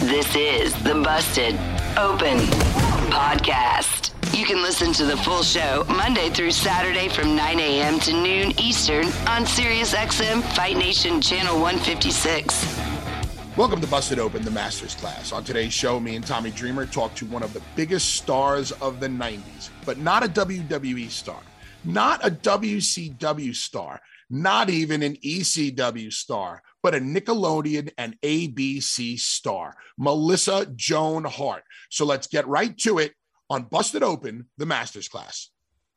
[0.00, 1.54] This is the Busted
[1.96, 2.38] Open
[3.12, 4.10] Podcast.
[4.36, 8.00] You can listen to the full show Monday through Saturday from 9 a.m.
[8.00, 12.78] to noon Eastern on SiriusXM Fight Nation Channel 156.
[13.56, 15.30] Welcome to Busted Open, the Masters class.
[15.30, 18.98] On today's show, me and Tommy Dreamer talk to one of the biggest stars of
[18.98, 21.40] the 90s, but not a WWE star,
[21.84, 29.76] not a WCW star, not even an ECW star, but a Nickelodeon and ABC star,
[29.98, 31.62] Melissa Joan Hart.
[31.90, 33.12] So let's get right to it
[33.48, 35.50] on Busted Open, the Masters class.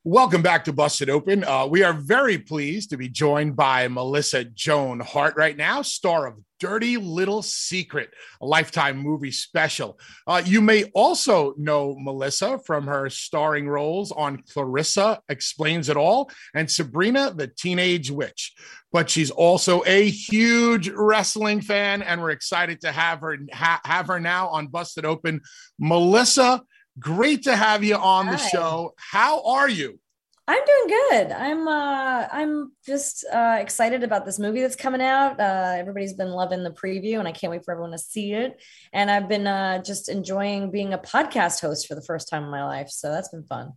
[0.03, 1.44] Welcome back to Busted Open.
[1.44, 6.28] Uh, we are very pleased to be joined by Melissa Joan Hart right now, star
[6.28, 8.09] of Dirty Little Secret,
[8.41, 9.99] a lifetime movie special.
[10.25, 16.29] Uh, you may also know Melissa from her starring roles on Clarissa Explains It All
[16.53, 18.53] and Sabrina the Teenage Witch.
[18.91, 24.07] But she's also a huge wrestling fan, and we're excited to have her ha- have
[24.07, 25.41] her now on Busted Open.
[25.77, 26.63] Melissa,
[26.97, 28.93] Great to have you on the show.
[28.97, 29.99] How are you?
[30.47, 31.31] I'm doing good.
[31.31, 35.39] I'm uh I'm just uh excited about this movie that's coming out.
[35.39, 38.61] Uh everybody's been loving the preview and I can't wait for everyone to see it.
[38.94, 42.51] And I've been uh just enjoying being a podcast host for the first time in
[42.51, 42.89] my life.
[42.89, 43.72] So that's been fun.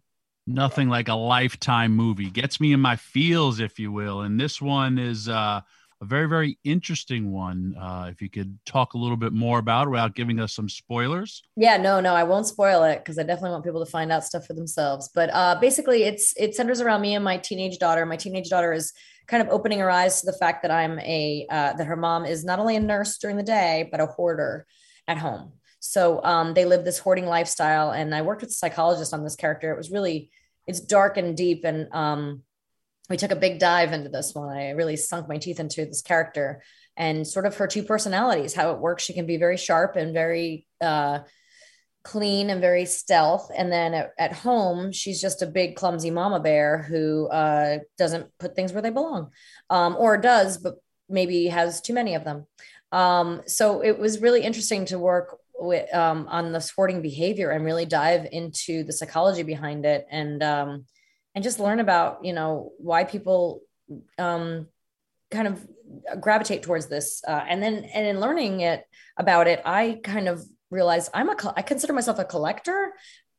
[0.47, 2.31] Nothing like a lifetime movie.
[2.31, 4.21] Gets me in my feels, if you will.
[4.21, 5.63] And this one is uh
[6.01, 7.75] a very, very interesting one.
[7.79, 10.69] Uh, if you could talk a little bit more about it without giving us some
[10.69, 11.43] spoilers.
[11.57, 14.25] Yeah, no, no, I won't spoil it because I definitely want people to find out
[14.25, 15.11] stuff for themselves.
[15.13, 18.07] But uh, basically, it's it centers around me and my teenage daughter.
[18.07, 18.93] My teenage daughter is
[19.27, 22.25] kind of opening her eyes to the fact that I'm a uh, that her mom
[22.25, 24.67] is not only a nurse during the day but a hoarder
[25.09, 25.53] at home.
[25.81, 29.37] So um, they live this hoarding lifestyle, and I worked with a psychologist on this
[29.37, 29.73] character.
[29.73, 30.31] It was really
[30.69, 32.43] it's dark and deep and um,
[33.09, 34.57] we took a big dive into this one.
[34.57, 36.63] I really sunk my teeth into this character
[36.97, 39.05] and sort of her two personalities, how it works.
[39.05, 41.21] She can be very sharp and very uh,
[42.03, 43.51] clean and very stealth.
[43.55, 48.31] And then at, at, home, she's just a big, clumsy mama bear who uh, doesn't
[48.39, 49.31] put things where they belong
[49.71, 50.77] um, or does, but
[51.09, 52.47] maybe has too many of them.
[52.93, 57.65] Um, so it was really interesting to work with um, on the sporting behavior and
[57.65, 60.07] really dive into the psychology behind it.
[60.11, 60.87] And um,
[61.35, 63.63] and just learn about you know why people
[64.19, 64.67] um,
[65.31, 65.67] kind of
[66.21, 68.85] gravitate towards this uh, and then and in learning it
[69.17, 72.93] about it i kind of realized i'm a i consider myself a collector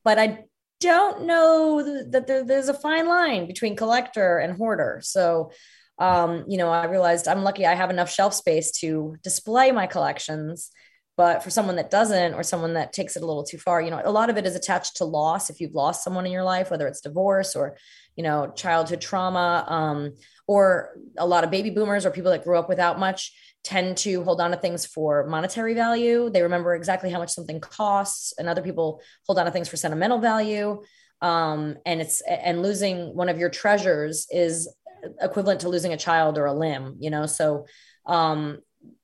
[0.04, 0.44] but i
[0.80, 5.02] don't know that there, there's a fine line between collector and hoarder.
[5.04, 5.52] So
[5.98, 9.86] um, you know i realized i'm lucky i have enough shelf space to display my
[9.86, 10.72] collections
[11.20, 13.92] but for someone that doesn't, or someone that takes it a little too far, you
[13.92, 15.50] know, a lot of it is attached to loss.
[15.50, 17.76] If you've lost someone in your life, whether it's divorce or,
[18.16, 20.14] you know, childhood trauma, um,
[20.48, 23.34] or a lot of baby boomers or people that grew up without much
[23.66, 26.30] tend to hold on to things for monetary value.
[26.30, 29.76] They remember exactly how much something costs, and other people hold on to things for
[29.76, 30.82] sentimental value.
[31.22, 34.74] Um, and it's and losing one of your treasures is
[35.22, 36.96] equivalent to losing a child or a limb.
[37.02, 37.66] You know, so
[38.06, 38.60] um,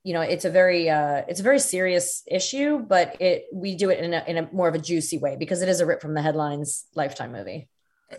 [0.06, 3.90] you know it's a very uh, it's a very serious issue but it we do
[3.90, 6.00] it in a, in a more of a juicy way because it is a rip
[6.00, 7.68] from the headlines lifetime movie.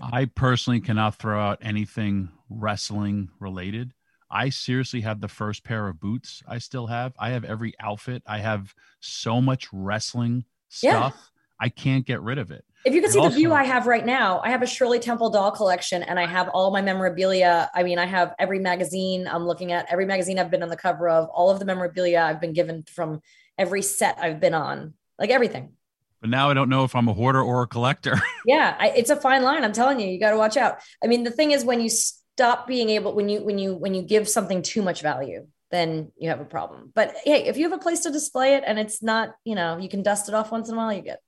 [0.02, 3.94] I personally cannot throw out anything wrestling related.
[4.28, 7.14] I seriously have the first pair of boots i still have.
[7.20, 8.24] I have every outfit.
[8.26, 11.14] I have so much wrestling stuff.
[11.14, 11.66] Yeah.
[11.66, 14.06] i can't get rid of it if you can see the view I have right
[14.06, 17.68] now, I have a Shirley Temple doll collection and I have all my memorabilia.
[17.74, 20.76] I mean, I have every magazine I'm looking at, every magazine I've been on the
[20.76, 23.22] cover of, all of the memorabilia I've been given from
[23.58, 25.72] every set I've been on, like everything.
[26.20, 28.22] But now I don't know if I'm a hoarder or a collector.
[28.46, 29.64] yeah, I, it's a fine line.
[29.64, 30.78] I'm telling you, you got to watch out.
[31.02, 33.94] I mean, the thing is, when you stop being able, when you when you when
[33.94, 36.92] you give something too much value, then you have a problem.
[36.94, 39.76] But hey, if you have a place to display it and it's not, you know,
[39.76, 41.20] you can dust it off once in a while, you get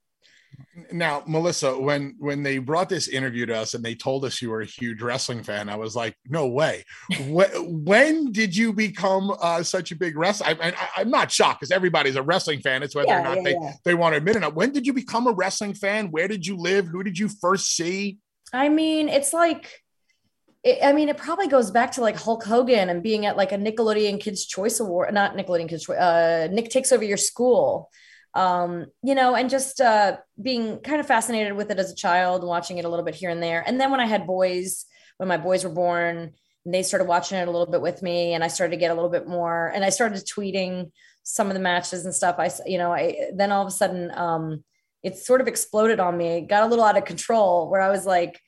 [0.93, 4.51] Now, Melissa, when when they brought this interview to us and they told us you
[4.51, 6.85] were a huge wrestling fan, I was like, no way.
[7.29, 7.51] when,
[7.85, 10.47] when did you become uh, such a big wrestler?
[10.61, 12.83] I, am not shocked because everybody's a wrestling fan.
[12.83, 13.73] It's whether Yeah, or not yeah, they, yeah.
[13.85, 14.39] they want to admit it.
[14.39, 14.55] or not.
[14.55, 16.11] When did you become a wrestling fan?
[16.11, 16.87] Where did you live?
[16.87, 18.19] Who did you first see?
[18.53, 19.83] I mean, it's like,
[20.63, 23.53] it, I mean, it probably goes back to like Hulk Hogan and being at like
[23.53, 27.91] a Nickelodeon Kids Choice Award, not Nickelodeon Kids Choice, uh, Nick Takes Over Your School,
[28.35, 32.45] um, you know, and just uh, being kind of fascinated with it as a child,
[32.45, 33.63] watching it a little bit here and there.
[33.67, 34.85] And then when I had boys,
[35.17, 36.33] when my boys were born,
[36.65, 38.91] and they started watching it a little bit with me, and I started to get
[38.91, 40.91] a little bit more, and I started tweeting
[41.23, 42.37] some of the matches and stuff.
[42.39, 44.65] I, you know, I then all of a sudden, um,
[45.03, 48.05] it sort of exploded on me, got a little out of control, where I was
[48.07, 48.41] like,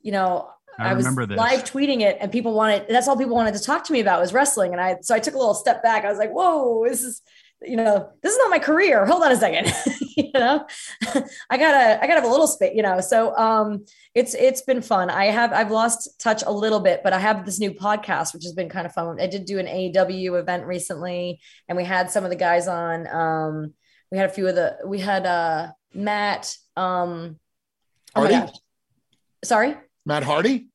[0.00, 1.36] you know, I was remember this.
[1.36, 2.86] live tweeting it, and people wanted.
[2.88, 5.18] That's all people wanted to talk to me about was wrestling, and I so I
[5.18, 6.04] took a little step back.
[6.04, 7.22] I was like, whoa, this is.
[7.62, 9.04] You know, this is not my career.
[9.04, 9.72] Hold on a second.
[10.16, 10.66] you know,
[11.50, 12.72] I gotta, I gotta have a little space.
[12.74, 13.84] You know, so um,
[14.14, 15.10] it's it's been fun.
[15.10, 18.44] I have I've lost touch a little bit, but I have this new podcast, which
[18.44, 19.20] has been kind of fun.
[19.20, 23.06] I did do an AEW event recently, and we had some of the guys on.
[23.06, 23.74] Um,
[24.10, 26.54] we had a few of the we had uh Matt.
[26.76, 27.38] Um,
[28.14, 28.52] oh Hardy?
[29.44, 29.76] Sorry.
[30.06, 30.68] Matt Hardy?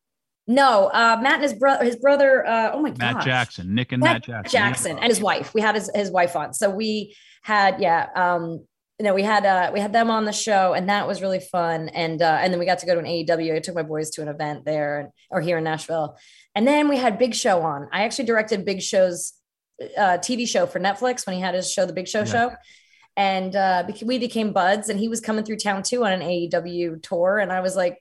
[0.47, 2.45] No, uh, Matt and his brother, his brother.
[2.45, 4.51] Uh, oh my god, Matt Jackson, Nick and Matt Matt, Jackson.
[4.51, 5.53] Jackson and his wife.
[5.53, 6.53] We had his, his wife on.
[6.53, 8.63] So we had, yeah, um,
[8.99, 11.39] you know, we had uh, we had them on the show, and that was really
[11.39, 11.89] fun.
[11.89, 13.55] And uh, and then we got to go to an AEW.
[13.55, 16.15] I took my boys to an event there, or here in Nashville.
[16.53, 17.89] And then we had Big Show on.
[17.91, 19.33] I actually directed Big Show's
[19.97, 22.25] uh, TV show for Netflix when he had his show, The Big Show Yeah.
[22.25, 22.51] Show.
[23.17, 27.01] And uh, we became buds, and he was coming through town too on an AEW
[27.01, 27.39] tour.
[27.39, 27.97] And I was like,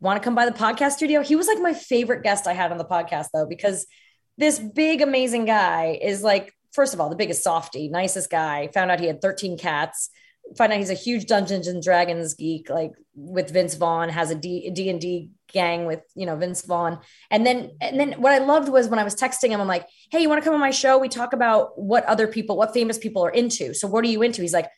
[0.00, 1.22] want to come by the podcast studio?
[1.22, 3.86] He was like my favorite guest I had on the podcast, though, because
[4.38, 8.68] this big, amazing guy is like, first of all, the biggest softy, nicest guy.
[8.74, 10.10] Found out he had 13 cats.
[10.56, 14.34] Find out he's a huge Dungeons and Dragons geek, like with Vince Vaughn, has a
[14.34, 16.98] D and D gang with you know Vince Vaughn.
[17.30, 19.86] And then and then what I loved was when I was texting him, I'm like,
[20.10, 20.98] hey, you want to come on my show?
[20.98, 23.74] We talk about what other people, what famous people are into.
[23.74, 24.42] So what are you into?
[24.42, 24.70] He's like,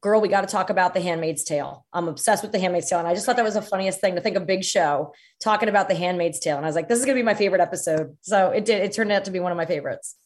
[0.00, 1.84] girl, we got to talk about The Handmaid's Tale.
[1.92, 2.98] I'm obsessed with The Handmaid's Tale.
[2.98, 5.12] And I just thought that was the funniest thing to think of Big Show
[5.42, 6.56] talking about The Handmaid's Tale.
[6.56, 8.16] And I was like, this is going to be my favorite episode.
[8.20, 8.82] So it did.
[8.82, 10.16] It turned out to be one of my favorites.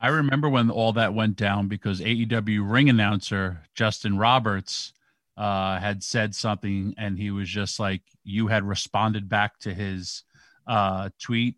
[0.00, 4.92] I remember when all that went down because AEW ring announcer Justin Roberts
[5.36, 10.24] uh, had said something, and he was just like, "You had responded back to his
[10.66, 11.54] uh, tweet."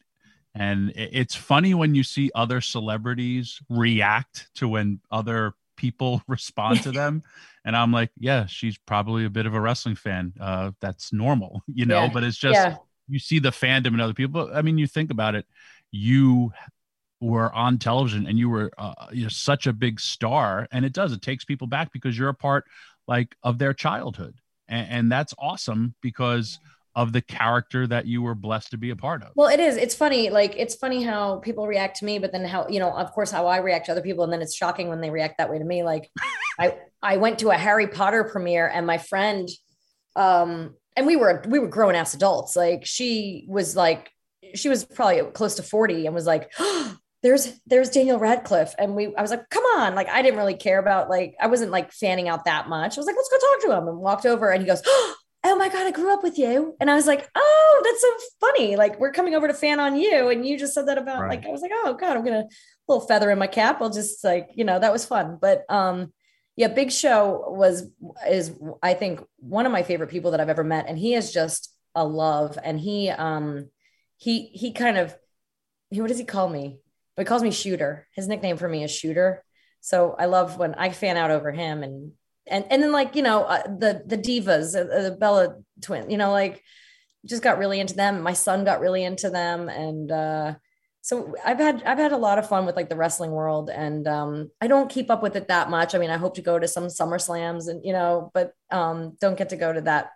[0.54, 6.92] And it's funny when you see other celebrities react to when other people respond to
[7.00, 7.22] them.
[7.64, 10.32] And I'm like, yeah, she's probably a bit of a wrestling fan.
[10.40, 12.10] Uh, that's normal, you know, Yeah.
[12.12, 12.76] but it's just, yeah.
[13.08, 14.50] you see the fandom in other people.
[14.52, 15.46] I mean, you think about it,
[15.90, 16.52] you
[17.20, 21.12] were on television and you were uh, you're such a big star, and it does
[21.12, 22.64] it takes people back because you're a part
[23.08, 24.34] like of their childhood,
[24.68, 26.58] and, and that's awesome because
[26.96, 29.30] of the character that you were blessed to be a part of.
[29.34, 29.76] Well, it is.
[29.76, 30.30] It's funny.
[30.30, 33.30] Like it's funny how people react to me, but then how you know, of course,
[33.30, 35.58] how I react to other people, and then it's shocking when they react that way
[35.58, 35.82] to me.
[35.82, 36.10] Like,
[36.58, 39.48] I I went to a Harry Potter premiere, and my friend,
[40.14, 42.54] um, and we were we were grown ass adults.
[42.54, 44.10] Like she was like
[44.54, 46.52] she was probably close to forty, and was like.
[46.58, 50.36] Oh, There's there's Daniel Radcliffe and we I was like come on like I didn't
[50.36, 53.30] really care about like I wasn't like fanning out that much I was like let's
[53.30, 55.14] go talk to him and walked over and he goes oh
[55.56, 56.76] my god i grew up with you.
[56.80, 58.76] And i was like oh that's so funny.
[58.76, 60.28] Like we're coming over to fan on you.
[60.30, 61.30] And you just said that about Right.
[61.38, 62.46] like i was like oh god i'm gonna
[62.88, 63.80] little feather in my cap.
[63.80, 65.38] I'll just like you know that was fun.
[65.40, 66.12] But um
[66.56, 67.90] yeah big show was
[68.28, 70.86] is i think one of my favorite people that i've ever met.
[70.88, 72.58] And he is just a love.
[72.62, 73.68] And he um
[74.16, 75.16] he he kind of
[75.90, 76.78] he, what does he call me?
[77.16, 78.08] But he calls me shooter.
[78.14, 79.44] His nickname for me is shooter.
[79.80, 82.12] So i love when i fan out over him and
[82.46, 86.16] and and then like you know uh, the the divas uh, the bella twin you
[86.16, 86.62] know like
[87.26, 88.22] just got really into them.
[88.22, 89.68] My son got really into them.
[89.68, 90.54] And uh
[91.00, 93.70] so i've had i've had a lot of fun with like the wrestling world.
[93.70, 95.94] And um i don't keep up with it that much.
[95.94, 99.16] I mean i hope to go to some summer slams and you know but um
[99.20, 100.10] don't get to go to that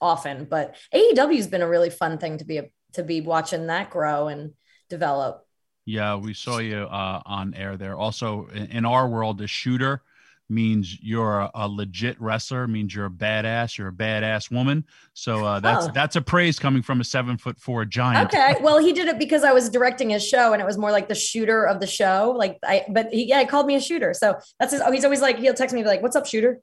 [0.00, 0.46] often.
[0.48, 3.90] But aew has been a really fun thing to be a, to be watching that
[3.90, 4.52] grow and
[4.88, 5.42] develop.
[5.84, 7.96] Yeah, we saw you uh, on air there.
[7.96, 10.02] Also, in, in our world, the shooter
[10.48, 12.68] means you're a, a legit wrestler.
[12.68, 13.76] Means you're a badass.
[13.78, 14.84] You're a badass woman.
[15.14, 15.90] So uh, that's Oh.
[15.92, 18.32] that's a praise coming from a seven foot four giant.
[18.32, 18.56] Okay.
[18.60, 21.08] Well, he did it because I was directing his show and it was more like
[21.08, 22.34] the shooter of the show.
[22.36, 24.14] Like I, but he, yeah, he called me a shooter.
[24.14, 26.60] So that's his, oh, he's always like, he'll text me like, what's up shooter?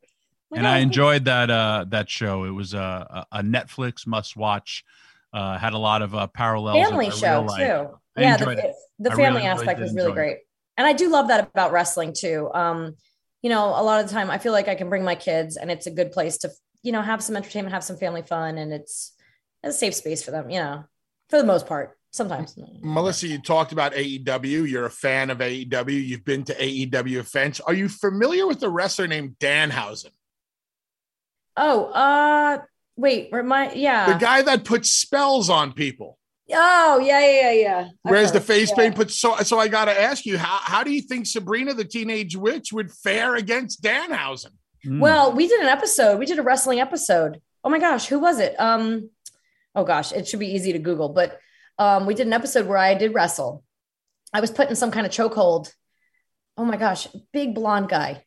[0.56, 2.44] And I "Oh, enjoyed that uh, that show.
[2.44, 4.86] It was a, a Netflix must watch.
[5.34, 6.88] Uh, had a lot of uh, parallels.
[6.88, 7.58] family show life.
[7.58, 7.98] too.
[8.16, 8.38] I yeah.
[8.38, 10.16] The, the family really, aspect was really enjoy it.
[10.16, 10.38] great.
[10.78, 12.52] And I do love that about wrestling too.
[12.54, 12.96] Um,
[13.44, 15.58] you know, a lot of the time I feel like I can bring my kids
[15.58, 16.50] and it's a good place to,
[16.82, 19.14] you know, have some entertainment, have some family fun, and it's
[19.64, 20.86] a safe space for them, you know,
[21.30, 21.98] for the most part.
[22.12, 22.56] Sometimes.
[22.84, 24.70] Melissa, you talked about AEW.
[24.70, 26.06] You're a fan of AEW.
[26.06, 27.60] You've been to AEW events.
[27.60, 30.12] Are you familiar with a wrestler named Danhausen?
[31.58, 32.60] Oh, uh,
[32.96, 34.14] wait, remind, yeah.
[34.14, 36.20] The guy that puts spells on people.
[36.52, 37.90] Oh, yeah, yeah, yeah.
[38.02, 38.76] Whereas the face yeah.
[38.76, 41.86] paint But so so I gotta ask you, how, how do you think Sabrina the
[41.86, 44.52] Teenage Witch would fare against Danhausen?
[44.86, 45.00] Mm.
[45.00, 47.42] Well, we did an episode, we did a wrestling episode.
[47.64, 48.60] Oh my gosh, who was it?
[48.60, 49.10] Um,
[49.74, 51.40] oh gosh, it should be easy to Google, but
[51.80, 53.64] um, we did an episode where I did wrestle.
[54.34, 55.72] I was put in some kind of chokehold.
[56.58, 58.26] Oh my gosh, big blonde guy.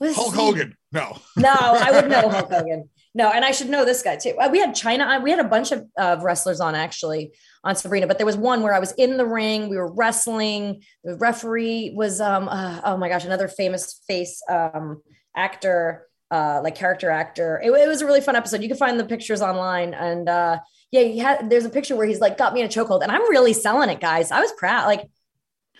[0.00, 0.76] Hulk Hogan.
[0.92, 1.18] No.
[1.36, 2.88] No, I would know Hulk Hogan.
[3.12, 4.34] No, and I should know this guy too.
[4.52, 5.22] We had Chyna.
[5.22, 7.32] We had a bunch of uh, wrestlers on actually
[7.64, 9.68] on Sabrina, but there was one where I was in the ring.
[9.68, 10.82] We were wrestling.
[11.02, 15.02] The referee was um uh, oh my gosh, another famous face um
[15.34, 17.60] actor, uh like character actor.
[17.64, 18.62] It, it, was a really fun episode.
[18.62, 20.58] You can find the pictures online, and uh
[20.92, 21.50] yeah, he had.
[21.50, 23.90] There's a picture where he's like got me in a chokehold, and I'm really selling
[23.90, 24.30] it, guys.
[24.30, 24.86] I was proud.
[24.86, 25.08] Like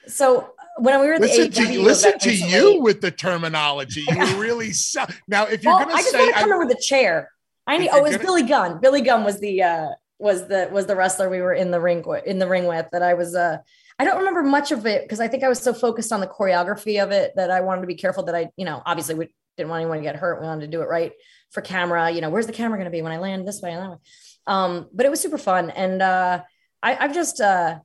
[0.08, 4.04] so when we were at listen the to, listen to you with the terminology.
[4.08, 5.46] You were really so, now.
[5.46, 7.30] If you're well, going to say, I just come over the chair.
[7.66, 7.90] I need.
[7.92, 8.80] Oh, it was gonna, Billy Gunn.
[8.80, 12.02] Billy Gunn was the uh, was the was the wrestler we were in the ring
[12.06, 12.86] with, in the ring with.
[12.92, 13.34] That I was.
[13.34, 13.58] Uh,
[13.98, 16.26] I don't remember much of it because I think I was so focused on the
[16.26, 19.28] choreography of it that I wanted to be careful that I, you know, obviously we
[19.58, 20.40] didn't want anyone to get hurt.
[20.40, 21.12] We wanted to do it right
[21.50, 22.10] for camera.
[22.10, 23.90] You know, where's the camera going to be when I land this way and that
[23.90, 23.96] way?
[24.46, 26.42] Um, but it was super fun, and uh,
[26.82, 27.40] I, I've just.
[27.40, 27.80] Uh,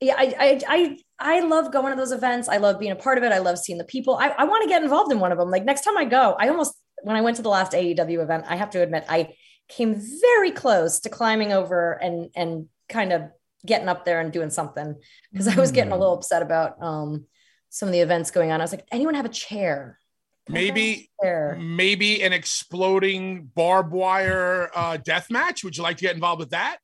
[0.00, 2.48] yeah, I, I, I, I love going to those events.
[2.48, 3.32] I love being a part of it.
[3.32, 4.16] I love seeing the people.
[4.16, 5.50] I, I want to get involved in one of them.
[5.50, 8.44] Like next time I go, I almost, when I went to the last AEW event,
[8.48, 9.34] I have to admit, I
[9.68, 13.22] came very close to climbing over and, and kind of
[13.64, 14.94] getting up there and doing something
[15.32, 16.18] because I was getting a little hmm.
[16.18, 17.26] upset about um,
[17.70, 18.60] some of the events going on.
[18.60, 19.98] I was like, anyone have a chair?
[20.48, 21.10] maybe
[21.58, 25.64] maybe an exploding barbed wire uh, death match.
[25.64, 26.78] Would you like to get involved with that?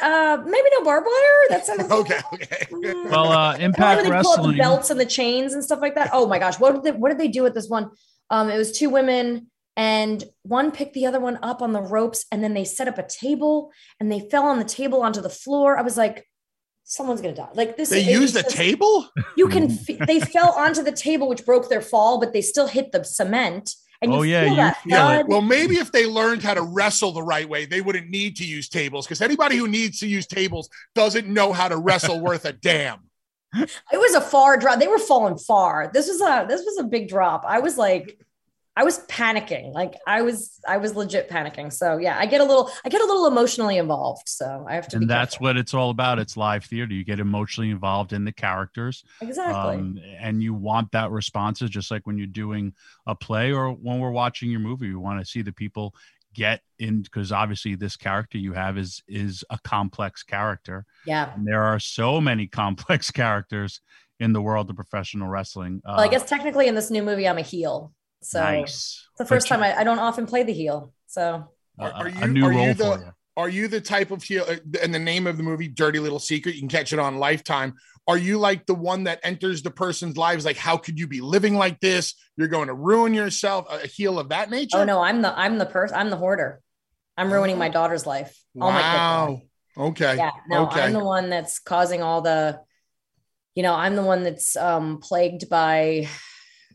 [0.00, 1.48] Uh, maybe no barbed wire.
[1.48, 2.20] That sounds okay.
[2.32, 2.66] Okay.
[2.82, 3.10] Mm.
[3.10, 6.10] well, uh, Impact Wrestling the belts and the chains and stuff like that.
[6.12, 7.90] Oh my gosh, what did they, what did they do with this one?
[8.28, 12.24] Um, it was two women and one picked the other one up on the ropes
[12.32, 13.70] and then they set up a table
[14.00, 15.78] and they fell on the table onto the floor.
[15.78, 16.26] I was like,
[16.84, 17.48] someone's gonna die.
[17.54, 17.90] Like this.
[17.90, 19.08] They used a table.
[19.36, 19.78] You can.
[20.06, 23.74] they fell onto the table, which broke their fall, but they still hit the cement.
[24.02, 25.28] And oh yeah, you feel it.
[25.28, 28.44] Well, maybe if they learned how to wrestle the right way, they wouldn't need to
[28.44, 32.44] use tables because anybody who needs to use tables doesn't know how to wrestle worth
[32.44, 32.98] a damn.
[33.54, 34.80] It was a far drop.
[34.80, 35.90] They were falling far.
[35.92, 37.44] This was a this was a big drop.
[37.46, 38.18] I was like,
[38.74, 39.72] I was panicking.
[39.72, 41.72] Like I was, I was legit panicking.
[41.72, 44.28] So yeah, I get a little, I get a little emotionally involved.
[44.28, 44.96] So I have to.
[44.96, 45.44] And that's careful.
[45.44, 46.18] what it's all about.
[46.18, 46.94] It's live theater.
[46.94, 49.04] You get emotionally involved in the characters.
[49.20, 49.76] Exactly.
[49.76, 52.72] Um, and you want that responses, just like when you're doing
[53.06, 54.86] a play or when we're watching your movie.
[54.86, 55.94] You want to see the people
[56.34, 60.86] get in because obviously this character you have is is a complex character.
[61.06, 61.34] Yeah.
[61.34, 63.80] And there are so many complex characters
[64.18, 65.82] in the world of professional wrestling.
[65.84, 67.92] Well, uh, I guess technically in this new movie, I'm a heel.
[68.24, 69.06] So nice.
[69.10, 70.92] it's the first time I, I, don't often play the heel.
[71.06, 71.44] So
[71.78, 73.12] are, are you, a new are role you the, for you.
[73.36, 74.44] Are you the type of heel?
[74.46, 77.18] And uh, the name of the movie, Dirty Little Secret, you can catch it on
[77.18, 77.74] Lifetime.
[78.06, 80.44] Are you like the one that enters the person's lives?
[80.44, 82.14] Like, how could you be living like this?
[82.36, 83.66] You're going to ruin yourself.
[83.70, 84.78] A heel of that nature.
[84.78, 85.96] Oh no, I'm the I'm the person.
[85.96, 86.60] I'm the hoarder.
[87.16, 88.36] I'm ruining my daughter's life.
[88.54, 89.42] Wow.
[89.76, 90.16] Okay.
[90.16, 90.30] Yeah.
[90.48, 90.82] No, okay.
[90.82, 92.60] I'm the one that's causing all the.
[93.54, 96.08] You know, I'm the one that's um, plagued by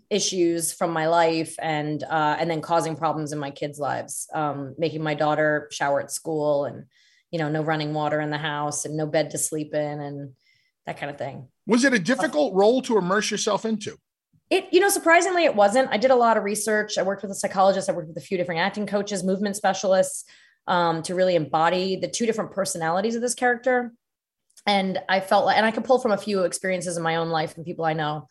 [0.09, 4.75] issues from my life and uh, and then causing problems in my kids' lives, um,
[4.77, 6.85] making my daughter shower at school and
[7.31, 10.33] you know no running water in the house and no bed to sleep in and
[10.85, 11.47] that kind of thing.
[11.65, 13.97] Was it a difficult role to immerse yourself into?
[14.49, 15.89] It, you know, surprisingly, it wasn't.
[15.91, 16.97] I did a lot of research.
[16.97, 17.89] I worked with a psychologist.
[17.89, 20.23] I worked with a few different acting coaches, movement specialists,
[20.67, 23.91] um, to really embody the two different personalities of this character.
[24.65, 27.29] And I felt like, and I could pull from a few experiences in my own
[27.29, 28.27] life and people I know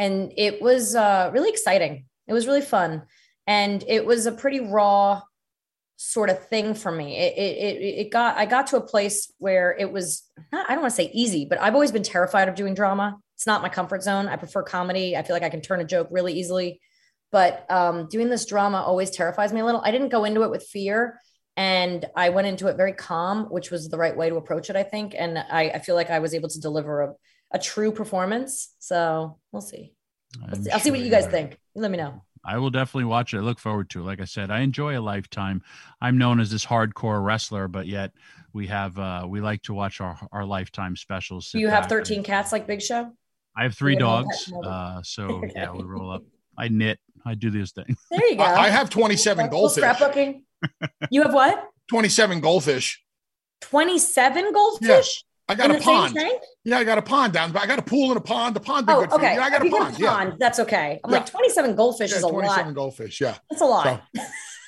[0.00, 2.06] and it was uh, really exciting.
[2.26, 3.02] It was really fun,
[3.46, 5.20] and it was a pretty raw
[5.96, 7.18] sort of thing for me.
[7.18, 10.80] It, it, it got I got to a place where it was not, I don't
[10.80, 13.18] want to say easy, but I've always been terrified of doing drama.
[13.36, 14.26] It's not my comfort zone.
[14.26, 15.16] I prefer comedy.
[15.16, 16.80] I feel like I can turn a joke really easily.
[17.30, 19.82] But um, doing this drama always terrifies me a little.
[19.84, 21.20] I didn't go into it with fear
[21.56, 24.76] and I went into it very calm, which was the right way to approach it,
[24.76, 25.14] I think.
[25.16, 27.14] And I, I feel like I was able to deliver a,
[27.50, 28.74] a true performance.
[28.78, 29.94] So we'll see.
[30.40, 30.70] We'll see.
[30.70, 31.58] I'll see what you guys think.
[31.74, 32.22] Let me know.
[32.44, 33.38] I will definitely watch it.
[33.38, 34.04] I look forward to it.
[34.04, 35.62] Like I said, I enjoy a lifetime.
[36.00, 38.12] I'm known as this hardcore wrestler, but yet
[38.52, 41.50] we have uh we like to watch our our lifetime specials.
[41.50, 43.12] Do you have 13 and, cats like Big Show?
[43.56, 44.50] I have three dogs.
[44.64, 45.52] Uh so okay.
[45.54, 46.22] yeah, we roll up.
[46.56, 46.98] I knit.
[47.24, 47.98] I do these things.
[48.10, 48.44] There you go.
[48.44, 49.84] I, I have 27 Little goldfish.
[49.84, 50.42] Scrapbooking.
[51.10, 51.68] You have what?
[51.88, 53.02] 27 goldfish.
[53.62, 55.24] 27 goldfish?
[55.50, 56.14] I got in a the same pond.
[56.14, 56.42] tank?
[56.64, 57.52] Yeah, I got a pond down.
[57.52, 58.54] But I got a pool and a pond.
[58.56, 59.34] The pond Oh, good okay.
[59.34, 59.40] you.
[59.40, 59.96] Yeah, I got If a pond.
[59.96, 61.00] get a pond, that's okay.
[61.04, 61.16] I'm Yeah.
[61.18, 62.74] like 27 goldfish Yeah, is a 27 lot.
[62.74, 63.20] goldfish.
[63.20, 63.36] Yeah.
[63.50, 64.02] That's a lot.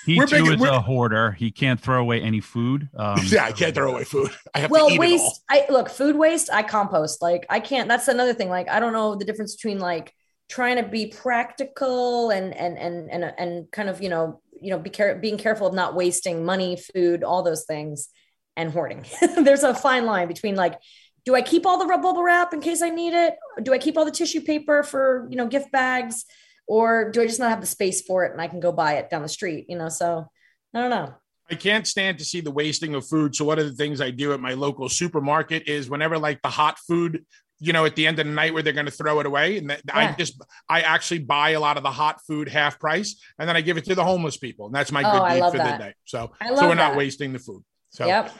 [0.04, 1.30] He We're too big- is a hoarder.
[1.30, 2.88] He can't throw away any food.
[2.98, 4.32] Um, yeah, I can't throw away food.
[4.52, 5.08] I have well to eat it all.
[5.12, 8.80] waste i look food waste i compost like i can't that's another thing like i
[8.80, 10.12] don't know the difference between like
[10.48, 14.78] trying to be practical and and and and, and kind of you know you know
[14.78, 18.08] be care- being careful of not wasting money food all those things
[18.56, 19.04] and hoarding
[19.42, 20.78] there's a fine line between like
[21.24, 23.78] do i keep all the rub- bubble wrap in case i need it do i
[23.78, 26.24] keep all the tissue paper for you know gift bags
[26.66, 28.94] or do i just not have the space for it and i can go buy
[28.94, 30.26] it down the street you know so
[30.74, 31.14] i don't know
[31.50, 33.34] I can't stand to see the wasting of food.
[33.34, 36.48] So one of the things I do at my local supermarket is whenever like the
[36.48, 37.26] hot food,
[37.58, 39.58] you know, at the end of the night where they're going to throw it away,
[39.58, 43.20] and that I just I actually buy a lot of the hot food half price,
[43.38, 45.50] and then I give it to the homeless people, and that's my Oh, good deed
[45.50, 45.78] for that.
[45.78, 45.94] the day.
[46.04, 47.62] So I so we're not wasting the food.
[47.92, 48.32] So yep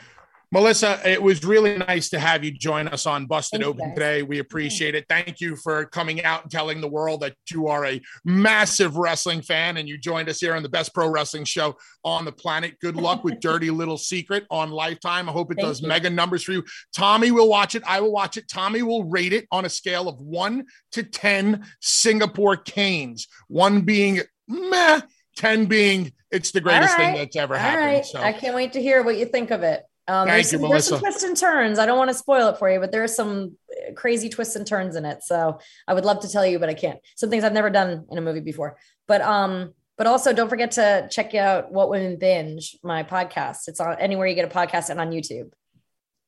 [0.53, 4.23] Melissa, it was really nice to have you join us on Busted Thank Open today.
[4.23, 5.07] We appreciate it.
[5.09, 9.41] Thank you for coming out and telling the world that you are a massive wrestling
[9.41, 12.79] fan and you joined us here on the best pro wrestling show on the planet.
[12.83, 15.27] Good luck with Dirty Little Secret on Lifetime.
[15.27, 15.89] I hope it Thank does you.
[15.89, 16.65] mega numbers for you.
[16.95, 17.83] Tommy will watch it.
[17.87, 18.47] I will watch it.
[18.47, 24.21] Tommy will rate it on a scale of one to 10 Singapore canes, one being
[24.49, 25.01] meh,
[25.37, 27.87] 10 being it's the greatest thing that's ever All happened.
[27.87, 28.07] right.
[28.07, 29.85] So I can't wait to hear what you think of it.
[30.09, 31.79] Um, Thank there's, you, some, there's some twists and turns.
[31.79, 34.57] I don't want to spoil it for you, but there are some uh, crazy twists
[34.57, 35.23] and turns in it.
[35.23, 36.99] So I would love to tell you, but I can't.
[37.15, 38.77] Some things I've never done in a movie before.
[39.07, 43.69] But um, but also don't forget to check out What Women Binge, my podcast.
[43.69, 45.53] It's on anywhere you get a podcast and on YouTube.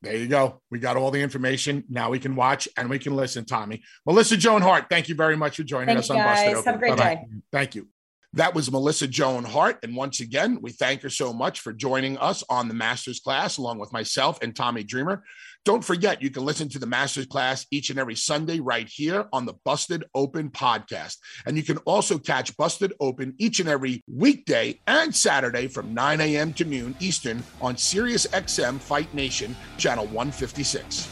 [0.03, 0.61] There you go.
[0.71, 1.83] We got all the information.
[1.89, 3.83] Now we can watch and we can listen, Tommy.
[4.07, 6.55] Melissa Joan Hart, thank you very much for joining Thank us you on Busted.
[6.55, 6.65] Open.
[6.65, 7.15] Have a great Bye-bye.
[7.15, 7.25] day.
[7.51, 7.89] Thank you.
[8.35, 9.79] That was Melissa Joan Hart.
[9.85, 13.59] And once again, we thank her so much for joining us on the Masters class,
[13.59, 15.23] along with myself and Tommy Dreamer.
[15.65, 19.29] Don't forget, you can listen to the Masters class each and every Sunday right here
[19.33, 21.19] on the Busted Open podcast.
[21.47, 26.21] And you can also catch Busted Open each and every weekday and Saturday from 9
[26.21, 26.53] a.m.
[26.55, 31.09] to noon Eastern on Sirius XM Fight Nation, channel 156.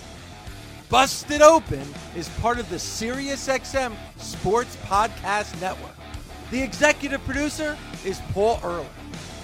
[0.89, 6.02] Busted Open is part of the SiriusXM Sports Podcast Network.
[6.53, 8.87] The executive producer is Paul Ehrlich.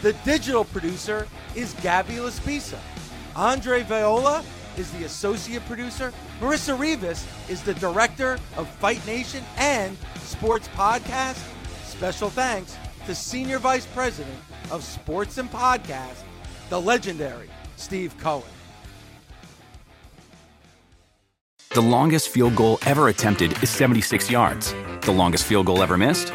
[0.03, 2.79] The digital producer is Gabby Laspisa.
[3.35, 4.45] Andre Viola
[4.77, 6.13] is the associate producer.
[6.39, 11.43] Marissa Rivas is the director of Fight Nation and Sports Podcast.
[11.87, 14.37] Special thanks to Senior Vice President
[14.71, 16.25] of Sports and Podcast,
[16.69, 18.45] the legendary Steve Cohen.
[21.71, 24.75] The longest field goal ever attempted is 76 yards.
[25.03, 26.35] The longest field goal ever missed?